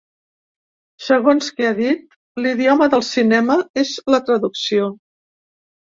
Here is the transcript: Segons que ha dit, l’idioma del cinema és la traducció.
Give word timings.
Segons 1.07 1.49
que 1.59 1.67
ha 1.67 1.75
dit, 1.81 2.17
l’idioma 2.45 2.89
del 2.95 3.07
cinema 3.11 3.59
és 3.83 3.93
la 4.15 4.25
traducció. 4.31 4.93